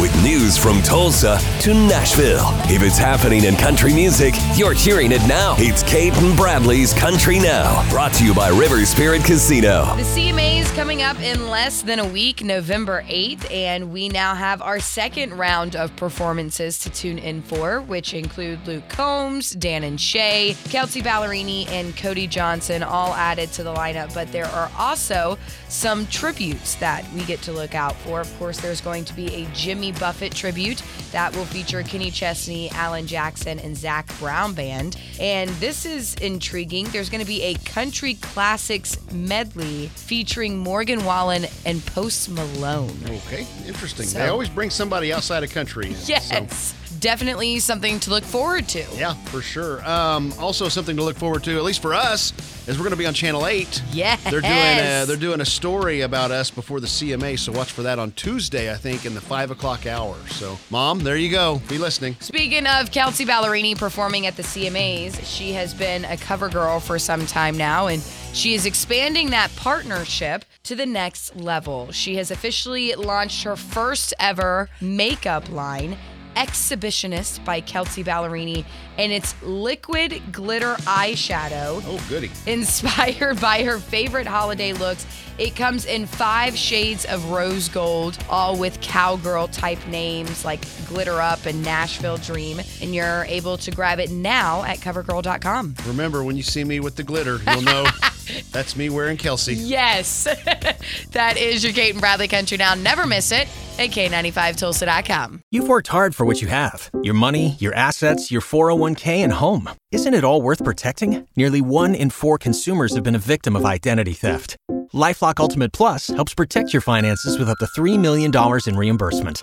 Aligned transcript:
With 0.00 0.22
news 0.24 0.56
from 0.56 0.80
Tulsa 0.80 1.38
to 1.60 1.74
Nashville. 1.74 2.48
If 2.64 2.82
it's 2.82 2.96
happening 2.96 3.44
in 3.44 3.56
country 3.56 3.92
music, 3.92 4.32
you're 4.54 4.72
hearing 4.72 5.12
it 5.12 5.20
now. 5.28 5.54
It's 5.58 5.82
Cait 5.82 6.14
and 6.14 6.34
Bradley's 6.34 6.94
Country 6.94 7.38
Now. 7.38 7.86
Brought 7.90 8.14
to 8.14 8.24
you 8.24 8.34
by 8.34 8.48
River 8.48 8.86
Spirit 8.86 9.22
Casino. 9.22 9.94
The 9.96 10.02
CMA 10.02 10.60
is 10.60 10.70
coming 10.72 11.02
up 11.02 11.20
in 11.20 11.50
less 11.50 11.82
than 11.82 11.98
a 11.98 12.08
week, 12.08 12.42
November 12.42 13.02
8th, 13.02 13.48
and 13.52 13.92
we 13.92 14.08
now 14.08 14.34
have 14.34 14.62
our 14.62 14.80
second 14.80 15.34
round 15.34 15.76
of 15.76 15.94
performances 15.96 16.78
to 16.80 16.90
tune 16.90 17.18
in 17.18 17.42
for, 17.42 17.82
which 17.82 18.14
include 18.14 18.66
Luke 18.66 18.88
Combs, 18.88 19.50
Dan 19.50 19.84
and 19.84 20.00
Shay, 20.00 20.56
Kelsea 20.70 21.02
Ballerini, 21.02 21.68
and 21.68 21.94
Cody 21.98 22.26
Johnson, 22.26 22.82
all 22.82 23.12
added 23.12 23.52
to 23.52 23.62
the 23.62 23.74
lineup. 23.74 24.14
But 24.14 24.32
there 24.32 24.46
are 24.46 24.70
also 24.78 25.36
some 25.68 26.06
tributes 26.06 26.76
that 26.76 27.04
we 27.12 27.24
get 27.24 27.42
to 27.42 27.52
look 27.52 27.74
out 27.74 27.94
for. 27.96 28.20
Of 28.20 28.38
course, 28.38 28.58
there's 28.58 28.80
going 28.80 29.04
to 29.04 29.14
be 29.14 29.26
a 29.34 29.46
Jimmy 29.52 29.81
Buffett 29.90 30.32
tribute 30.32 30.80
that 31.10 31.34
will 31.34 31.44
feature 31.46 31.82
Kenny 31.82 32.10
Chesney, 32.12 32.70
Alan 32.70 33.06
Jackson, 33.08 33.58
and 33.58 33.76
Zac 33.76 34.06
Brown 34.20 34.54
Band. 34.54 34.96
And 35.18 35.50
this 35.52 35.84
is 35.84 36.14
intriguing. 36.16 36.86
There's 36.90 37.10
going 37.10 37.20
to 37.20 37.26
be 37.26 37.42
a 37.42 37.54
country 37.54 38.14
classics 38.14 38.96
medley 39.12 39.88
featuring 39.88 40.56
Morgan 40.58 41.04
Wallen 41.04 41.46
and 41.66 41.84
Post 41.86 42.28
Malone. 42.30 42.96
Okay, 43.04 43.46
interesting. 43.66 44.06
So- 44.06 44.18
they 44.18 44.28
always 44.28 44.48
bring 44.48 44.70
somebody 44.70 45.12
outside 45.12 45.42
of 45.42 45.50
country. 45.50 45.96
Yes. 46.06 46.28
so- 46.28 46.76
Definitely 47.00 47.58
something 47.58 47.98
to 48.00 48.10
look 48.10 48.24
forward 48.24 48.68
to. 48.68 48.84
yeah, 48.94 49.14
for 49.26 49.42
sure. 49.42 49.84
Um, 49.88 50.32
also, 50.38 50.68
something 50.68 50.96
to 50.96 51.02
look 51.02 51.16
forward 51.16 51.42
to, 51.44 51.56
at 51.56 51.64
least 51.64 51.82
for 51.82 51.94
us, 51.94 52.32
is 52.68 52.76
we're 52.76 52.84
going 52.84 52.90
to 52.90 52.96
be 52.96 53.06
on 53.06 53.14
Channel 53.14 53.46
Eight. 53.46 53.82
Yes. 53.92 54.22
They're 54.24 54.40
doing 54.40 54.52
a, 54.52 55.04
they're 55.06 55.16
doing 55.16 55.40
a 55.40 55.44
story 55.44 56.02
about 56.02 56.30
us 56.30 56.50
before 56.50 56.80
the 56.80 56.86
CMA, 56.86 57.38
so 57.38 57.52
watch 57.52 57.72
for 57.72 57.82
that 57.82 57.98
on 57.98 58.12
Tuesday, 58.12 58.70
I 58.72 58.76
think, 58.76 59.04
in 59.04 59.14
the 59.14 59.20
five 59.20 59.50
o'clock 59.50 59.86
hour. 59.86 60.16
So, 60.28 60.58
Mom, 60.70 61.00
there 61.00 61.16
you 61.16 61.30
go. 61.30 61.60
Be 61.68 61.78
listening. 61.78 62.16
Speaking 62.20 62.66
of 62.66 62.90
Kelsea 62.92 63.24
Ballerini 63.24 63.76
performing 63.76 64.26
at 64.26 64.36
the 64.36 64.42
CMAs, 64.42 65.20
she 65.24 65.52
has 65.52 65.74
been 65.74 66.04
a 66.04 66.16
cover 66.16 66.48
girl 66.48 66.78
for 66.78 66.98
some 66.98 67.26
time 67.26 67.56
now, 67.56 67.88
and 67.88 68.02
she 68.32 68.54
is 68.54 68.64
expanding 68.66 69.30
that 69.30 69.54
partnership 69.56 70.44
to 70.64 70.74
the 70.74 70.86
next 70.86 71.34
level. 71.36 71.90
She 71.90 72.16
has 72.16 72.30
officially 72.30 72.94
launched 72.94 73.42
her 73.44 73.56
first 73.56 74.14
ever 74.20 74.68
makeup 74.80 75.50
line. 75.50 75.96
Exhibitionist 76.36 77.44
by 77.44 77.60
Kelsea 77.60 78.02
Ballerini, 78.04 78.64
and 78.98 79.12
it's 79.12 79.34
liquid 79.42 80.20
glitter 80.32 80.74
eyeshadow 80.80 81.82
Oh, 81.86 82.04
goody. 82.08 82.30
inspired 82.46 83.40
by 83.40 83.62
her 83.62 83.78
favorite 83.78 84.26
holiday 84.26 84.72
looks. 84.72 85.06
It 85.38 85.56
comes 85.56 85.86
in 85.86 86.06
five 86.06 86.54
shades 86.56 87.04
of 87.06 87.30
rose 87.30 87.68
gold, 87.68 88.18
all 88.28 88.56
with 88.56 88.80
cowgirl 88.80 89.48
type 89.48 89.84
names 89.88 90.44
like 90.44 90.64
Glitter 90.88 91.20
Up 91.20 91.46
and 91.46 91.62
Nashville 91.64 92.18
Dream. 92.18 92.60
And 92.82 92.94
you're 92.94 93.24
able 93.24 93.56
to 93.58 93.70
grab 93.70 93.98
it 93.98 94.10
now 94.10 94.62
at 94.64 94.78
covergirl.com. 94.78 95.74
Remember, 95.86 96.22
when 96.22 96.36
you 96.36 96.42
see 96.42 96.64
me 96.64 96.80
with 96.80 96.96
the 96.96 97.02
glitter, 97.02 97.40
you'll 97.50 97.62
know 97.62 97.86
that's 98.50 98.76
me 98.76 98.90
wearing 98.90 99.16
Kelsea. 99.16 99.54
Yes, 99.54 100.24
that 101.12 101.36
is 101.36 101.64
your 101.64 101.72
Cait 101.72 101.92
and 101.92 102.00
Bradley 102.00 102.28
Country 102.28 102.56
Now. 102.56 102.74
Never 102.74 103.06
miss 103.06 103.32
it 103.32 103.48
at 103.78 103.90
K95Tulsa.com. 103.90 105.42
You've 105.50 105.68
worked 105.68 105.88
hard 105.88 106.14
for 106.14 106.24
what 106.24 106.40
you 106.40 106.48
have 106.48 106.90
your 107.02 107.14
money, 107.14 107.56
your 107.58 107.74
assets, 107.74 108.30
your 108.30 108.40
401k, 108.40 109.18
and 109.18 109.32
home. 109.32 109.68
Isn't 109.90 110.14
it 110.14 110.24
all 110.24 110.42
worth 110.42 110.62
protecting? 110.64 111.26
Nearly 111.36 111.60
one 111.60 111.94
in 111.94 112.10
four 112.10 112.38
consumers 112.38 112.94
have 112.94 113.04
been 113.04 113.14
a 113.14 113.18
victim 113.18 113.56
of 113.56 113.64
identity 113.64 114.12
theft. 114.12 114.56
Lifelock 114.92 115.40
Ultimate 115.40 115.72
Plus 115.72 116.08
helps 116.08 116.34
protect 116.34 116.72
your 116.72 116.82
finances 116.82 117.38
with 117.38 117.48
up 117.48 117.58
to 117.58 117.66
$3 117.66 117.98
million 117.98 118.30
in 118.66 118.76
reimbursement. 118.76 119.42